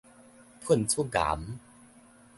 [0.65, 1.59] 噴出岩